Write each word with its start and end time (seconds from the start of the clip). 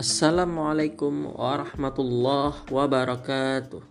Assalamualaikum 0.00 1.36
warahmatullahi 1.36 2.72
wabarakatuh. 2.72 3.84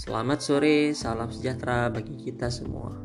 Selamat 0.00 0.40
sore, 0.40 0.96
salam 0.96 1.28
sejahtera 1.28 1.92
bagi 1.92 2.16
kita 2.16 2.48
semua. 2.48 2.96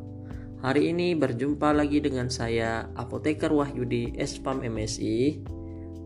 Hari 0.64 0.96
ini 0.96 1.12
berjumpa 1.12 1.76
lagi 1.76 2.00
dengan 2.00 2.32
saya, 2.32 2.88
Apoteker 2.96 3.52
Wahyudi 3.52 4.16
Espam 4.16 4.64
MSI, 4.64 5.44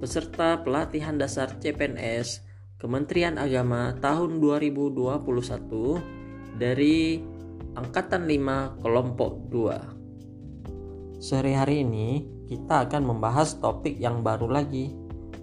peserta 0.02 0.58
pelatihan 0.66 1.14
dasar 1.14 1.62
CPNS 1.62 2.42
Kementerian 2.82 3.38
Agama 3.38 3.94
tahun 4.02 4.42
2021 4.42 6.58
dari 6.58 7.21
Angkatan 7.78 8.26
5 8.26 8.82
Kelompok 8.82 9.45
2. 9.45 11.22
Sore 11.22 11.53
hari 11.53 11.86
ini 11.86 12.26
kita 12.50 12.89
akan 12.89 13.14
membahas 13.14 13.62
topik 13.62 14.02
yang 14.02 14.26
baru 14.26 14.50
lagi 14.50 15.01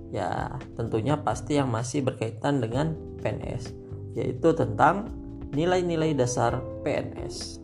ya 0.09 0.57
tentunya 0.79 1.21
pasti 1.21 1.61
yang 1.61 1.69
masih 1.69 2.01
berkaitan 2.05 2.65
dengan 2.65 2.97
PNS 3.21 3.77
yaitu 4.17 4.51
tentang 4.57 5.13
nilai-nilai 5.53 6.17
dasar 6.17 6.61
PNS. 6.85 7.63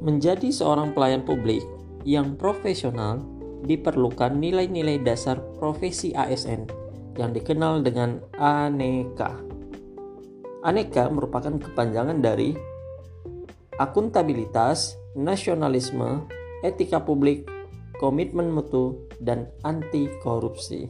Menjadi 0.00 0.52
seorang 0.52 0.92
pelayan 0.92 1.24
publik 1.24 1.64
yang 2.06 2.36
profesional 2.38 3.24
diperlukan 3.66 4.36
nilai-nilai 4.38 5.02
dasar 5.02 5.40
profesi 5.58 6.12
ASN 6.14 6.68
yang 7.16 7.32
dikenal 7.32 7.80
dengan 7.82 8.20
aneka. 8.36 9.34
Aneka 10.62 11.08
merupakan 11.08 11.56
kepanjangan 11.56 12.20
dari 12.20 12.54
akuntabilitas, 13.80 14.94
nasionalisme, 15.16 16.28
etika 16.62 17.00
publik, 17.00 17.48
komitmen 17.96 18.52
mutu, 18.52 19.08
dan 19.20 19.48
anti 19.64 20.08
korupsi. 20.20 20.88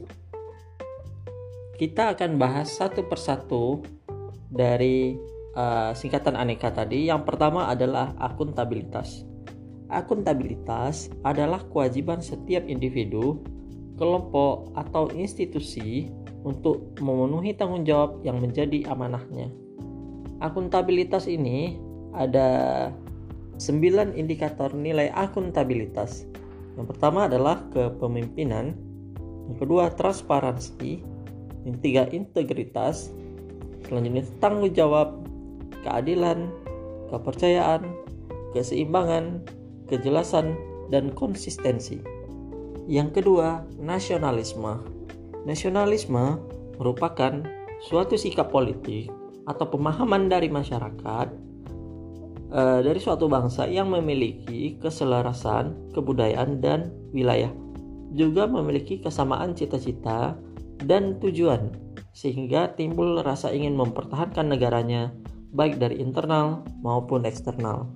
Kita 1.77 2.17
akan 2.17 2.41
bahas 2.41 2.73
satu 2.73 3.05
persatu 3.05 3.85
dari 4.49 5.13
uh, 5.53 5.93
singkatan 5.93 6.33
aneka 6.33 6.73
tadi. 6.73 7.05
Yang 7.05 7.29
pertama 7.29 7.69
adalah 7.69 8.17
akuntabilitas. 8.17 9.21
Akuntabilitas 9.85 11.13
adalah 11.21 11.61
kewajiban 11.69 12.17
setiap 12.17 12.65
individu, 12.65 13.45
kelompok, 13.93 14.73
atau 14.73 15.13
institusi 15.13 16.09
untuk 16.41 16.97
memenuhi 16.97 17.53
tanggung 17.53 17.85
jawab 17.85 18.25
yang 18.25 18.41
menjadi 18.41 18.89
amanahnya. 18.89 19.53
Akuntabilitas 20.41 21.29
ini 21.29 21.77
ada 22.17 22.89
9 23.61 24.17
indikator 24.17 24.73
nilai 24.73 25.13
akuntabilitas. 25.13 26.25
Yang 26.73 26.97
pertama 26.97 27.29
adalah 27.29 27.61
kepemimpinan, 27.69 28.73
yang 29.45 29.57
kedua 29.61 29.93
transparansi, 29.93 31.16
yang 31.67 31.75
ketiga 31.83 32.07
integritas, 32.15 33.11
selanjutnya 33.83 34.23
tanggung 34.39 34.71
jawab, 34.71 35.19
keadilan, 35.83 36.47
kepercayaan, 37.11 37.83
keseimbangan, 38.55 39.43
kejelasan, 39.91 40.55
dan 40.87 41.11
konsistensi. 41.11 41.99
Yang 42.87 43.19
kedua, 43.19 43.67
nasionalisme. 43.75 44.79
Nasionalisme 45.43 46.39
merupakan 46.79 47.43
suatu 47.83 48.15
sikap 48.15 48.47
politik 48.47 49.11
atau 49.43 49.67
pemahaman 49.67 50.31
dari 50.31 50.47
masyarakat 50.47 51.27
e, 52.47 52.61
dari 52.79 52.99
suatu 52.99 53.27
bangsa 53.27 53.67
yang 53.67 53.91
memiliki 53.91 54.79
keselarasan 54.79 55.91
kebudayaan 55.91 56.63
dan 56.63 56.95
wilayah, 57.11 57.51
juga 58.15 58.47
memiliki 58.47 59.03
kesamaan 59.03 59.51
cita-cita 59.51 60.39
dan 60.85 61.17
tujuan, 61.23 61.73
sehingga 62.13 62.73
timbul 62.77 63.21
rasa 63.23 63.49
ingin 63.53 63.73
mempertahankan 63.73 64.51
negaranya, 64.51 65.13
baik 65.53 65.81
dari 65.81 65.97
internal 66.01 66.65
maupun 66.83 67.25
eksternal. 67.25 67.89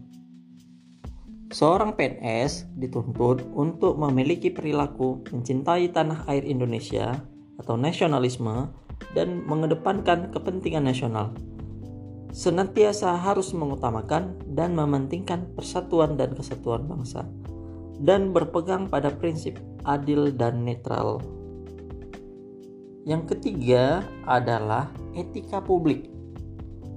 Seorang 1.52 2.00
PNS 2.00 2.72
dituntut 2.80 3.44
untuk 3.52 4.00
memiliki 4.00 4.48
perilaku 4.48 5.20
mencintai 5.36 5.92
tanah 5.92 6.24
air 6.32 6.48
Indonesia 6.48 7.12
atau 7.60 7.76
nasionalisme 7.76 8.72
dan 9.12 9.44
mengedepankan 9.44 10.32
kepentingan 10.32 10.88
nasional. 10.88 11.36
Senantiasa 12.32 13.20
harus 13.20 13.52
mengutamakan 13.52 14.40
dan 14.56 14.72
mementingkan 14.72 15.52
persatuan 15.52 16.16
dan 16.16 16.32
kesatuan 16.32 16.88
bangsa 16.88 17.28
dan 18.00 18.32
berpegang 18.32 18.88
pada 18.88 19.12
prinsip 19.14 19.60
adil 19.84 20.32
dan 20.32 20.64
netral. 20.64 21.20
Yang 23.02 23.34
ketiga 23.34 24.06
adalah 24.30 24.86
etika 25.18 25.58
publik. 25.58 26.06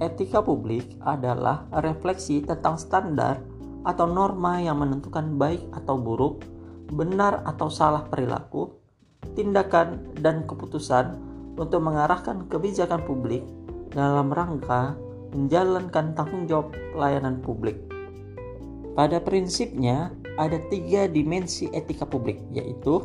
Etika 0.05 0.45
publik 0.45 0.85
adalah 1.01 1.65
refleksi 1.81 2.45
tentang 2.45 2.77
standar 2.77 3.41
atau 3.89 4.05
norma 4.05 4.61
yang 4.61 4.85
menentukan 4.85 5.41
baik 5.41 5.65
atau 5.73 5.97
buruk, 5.97 6.45
benar 6.93 7.41
atau 7.49 7.73
salah 7.73 8.05
perilaku, 8.05 8.69
tindakan, 9.33 10.13
dan 10.21 10.45
keputusan 10.45 11.17
untuk 11.57 11.81
mengarahkan 11.81 12.53
kebijakan 12.53 13.01
publik 13.09 13.41
dalam 13.97 14.29
rangka 14.29 14.93
menjalankan 15.33 16.13
tanggung 16.13 16.45
jawab 16.45 16.69
pelayanan 16.93 17.41
publik. 17.41 17.81
Pada 18.93 19.25
prinsipnya, 19.25 20.13
ada 20.37 20.61
tiga 20.69 21.09
dimensi 21.09 21.73
etika 21.73 22.05
publik, 22.05 22.45
yaitu 22.53 23.03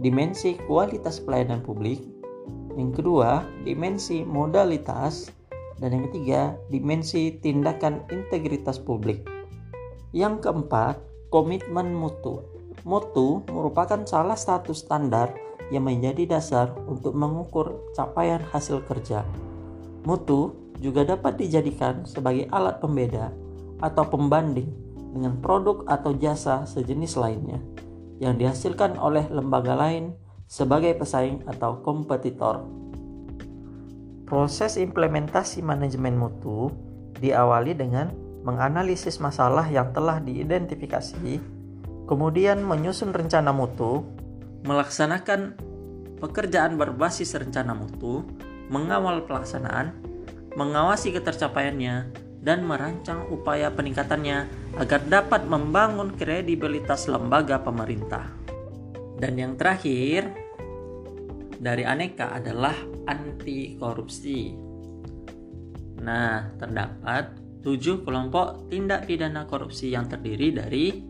dimensi 0.00 0.56
kualitas 0.64 1.20
pelayanan 1.20 1.60
publik, 1.62 2.19
yang 2.76 2.94
kedua, 2.94 3.46
dimensi 3.66 4.22
modalitas. 4.22 5.30
Dan 5.80 5.96
yang 5.96 6.04
ketiga, 6.12 6.40
dimensi 6.68 7.40
tindakan 7.40 8.04
integritas 8.12 8.76
publik. 8.76 9.24
Yang 10.12 10.44
keempat, 10.44 11.00
komitmen 11.32 11.96
mutu. 11.96 12.44
Mutu 12.84 13.40
merupakan 13.48 14.04
salah 14.04 14.36
satu 14.36 14.76
standar 14.76 15.32
yang 15.70 15.86
menjadi 15.86 16.36
dasar 16.36 16.74
untuk 16.84 17.14
mengukur 17.14 17.80
capaian 17.94 18.42
hasil 18.50 18.82
kerja. 18.84 19.24
Mutu 20.04 20.52
juga 20.82 21.06
dapat 21.06 21.38
dijadikan 21.38 22.04
sebagai 22.04 22.50
alat 22.50 22.82
pembeda 22.82 23.30
atau 23.80 24.04
pembanding 24.04 24.68
dengan 25.14 25.38
produk 25.38 25.84
atau 25.86 26.12
jasa 26.16 26.64
sejenis 26.66 27.16
lainnya 27.16 27.60
yang 28.20 28.36
dihasilkan 28.36 29.00
oleh 29.00 29.24
lembaga 29.32 29.76
lain 29.76 30.12
sebagai 30.50 30.98
pesaing 30.98 31.46
atau 31.46 31.78
kompetitor. 31.78 32.66
Proses 34.26 34.74
implementasi 34.82 35.62
manajemen 35.62 36.18
mutu 36.18 36.74
diawali 37.22 37.78
dengan 37.78 38.10
menganalisis 38.42 39.22
masalah 39.22 39.70
yang 39.70 39.94
telah 39.94 40.18
diidentifikasi, 40.18 41.38
kemudian 42.10 42.66
menyusun 42.66 43.14
rencana 43.14 43.54
mutu, 43.54 44.02
melaksanakan 44.66 45.54
pekerjaan 46.18 46.74
berbasis 46.74 47.30
rencana 47.38 47.70
mutu, 47.70 48.26
mengawal 48.74 49.22
pelaksanaan, 49.30 49.94
mengawasi 50.58 51.14
ketercapaiannya, 51.14 52.10
dan 52.42 52.66
merancang 52.66 53.28
upaya 53.30 53.70
peningkatannya 53.70 54.48
agar 54.80 55.00
dapat 55.06 55.46
membangun 55.46 56.10
kredibilitas 56.16 57.06
lembaga 57.06 57.60
pemerintah. 57.60 58.39
Dan 59.20 59.36
yang 59.36 59.60
terakhir 59.60 60.32
dari 61.60 61.84
aneka 61.84 62.32
adalah 62.32 62.72
anti 63.04 63.76
korupsi. 63.76 64.56
Nah, 66.00 66.56
terdapat 66.56 67.36
tujuh 67.60 68.00
kelompok 68.00 68.72
tindak 68.72 69.04
pidana 69.04 69.44
korupsi 69.44 69.92
yang 69.92 70.08
terdiri 70.08 70.56
dari 70.56 71.04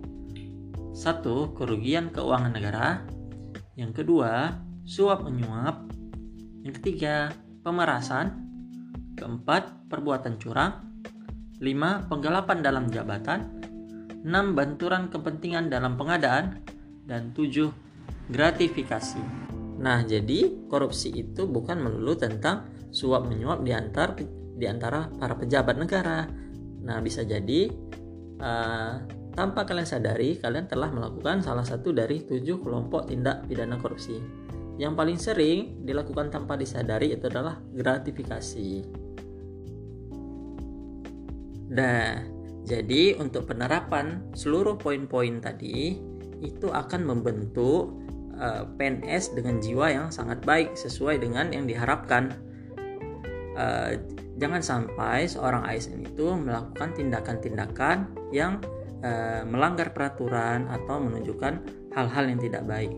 satu 0.91 1.55
kerugian 1.55 2.11
keuangan 2.11 2.51
negara, 2.51 3.07
yang 3.79 3.95
kedua 3.95 4.59
suap 4.83 5.23
menyuap, 5.23 5.87
yang 6.67 6.75
ketiga 6.83 7.31
pemerasan, 7.63 8.43
keempat 9.15 9.87
perbuatan 9.87 10.35
curang, 10.43 10.83
lima 11.63 12.03
penggelapan 12.11 12.59
dalam 12.59 12.91
jabatan, 12.91 13.63
enam 14.27 14.59
benturan 14.59 15.07
kepentingan 15.07 15.71
dalam 15.71 15.95
pengadaan, 15.95 16.59
dan 17.07 17.31
tujuh 17.39 17.71
gratifikasi. 18.31 19.23
Nah, 19.81 20.07
jadi 20.07 20.69
korupsi 20.71 21.11
itu 21.11 21.51
bukan 21.51 21.83
melulu 21.83 22.15
tentang 22.15 22.71
suap 22.95 23.27
menyuap 23.27 23.65
di 23.67 23.73
antar 23.75 24.15
di 24.61 24.67
antara 24.69 25.09
para 25.09 25.35
pejabat 25.35 25.77
negara. 25.77 26.29
Nah, 26.85 26.99
bisa 27.01 27.25
jadi 27.25 27.69
uh, 28.39 28.95
tanpa 29.35 29.65
kalian 29.65 29.89
sadari, 29.89 30.37
kalian 30.37 30.69
telah 30.69 30.93
melakukan 30.93 31.41
salah 31.41 31.65
satu 31.65 31.97
dari 31.97 32.23
tujuh 32.23 32.61
kelompok 32.61 33.09
tindak 33.09 33.49
pidana 33.49 33.81
korupsi. 33.81 34.21
Yang 34.81 34.93
paling 34.97 35.19
sering 35.21 35.59
dilakukan 35.85 36.33
tanpa 36.33 36.57
disadari 36.57 37.13
itu 37.13 37.29
adalah 37.29 37.61
gratifikasi. 37.61 38.71
Nah, 41.71 42.09
jadi 42.65 43.17
untuk 43.17 43.49
penerapan 43.49 44.33
seluruh 44.37 44.77
poin-poin 44.77 45.41
tadi 45.41 45.97
itu 46.41 46.69
akan 46.73 47.01
membentuk 47.05 48.10
uh, 48.41 48.65
PNS 48.81 49.37
dengan 49.37 49.61
jiwa 49.61 49.87
yang 49.93 50.07
sangat 50.09 50.43
baik 50.43 50.75
sesuai 50.75 51.21
dengan 51.21 51.53
yang 51.53 51.69
diharapkan. 51.69 52.35
Uh, 53.55 54.01
jangan 54.41 54.65
sampai 54.65 55.29
seorang 55.29 55.69
ASN 55.69 56.09
itu 56.09 56.33
melakukan 56.33 56.97
tindakan-tindakan 56.97 58.09
yang 58.33 58.57
uh, 59.05 59.45
melanggar 59.45 59.93
peraturan 59.93 60.65
atau 60.73 60.97
menunjukkan 60.97 61.61
hal-hal 61.93 62.25
yang 62.25 62.41
tidak 62.41 62.65
baik. 62.65 62.93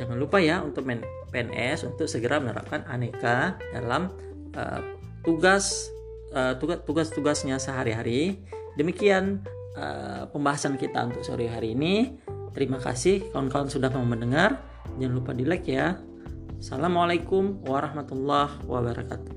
Jangan 0.00 0.16
lupa 0.16 0.40
ya 0.40 0.64
untuk 0.64 0.88
PNS 1.32 1.88
untuk 1.88 2.08
segera 2.08 2.40
menerapkan 2.40 2.84
aneka 2.88 3.60
dalam 3.72 4.12
uh, 4.56 4.80
tugas 5.24 5.92
uh, 6.32 6.56
tugas-tugasnya 6.60 7.60
sehari-hari. 7.60 8.40
Demikian 8.76 9.44
pembahasan 10.32 10.80
kita 10.80 11.04
untuk 11.04 11.20
sore 11.20 11.52
hari 11.52 11.76
ini. 11.76 12.16
Terima 12.56 12.80
kasih 12.80 13.36
kawan-kawan 13.36 13.68
sudah 13.68 13.92
mau 13.92 14.08
mendengar. 14.08 14.64
Jangan 14.96 15.12
lupa 15.12 15.36
di 15.36 15.44
like 15.44 15.68
ya. 15.68 16.00
Assalamualaikum 16.56 17.60
warahmatullahi 17.68 18.64
wabarakatuh. 18.64 19.35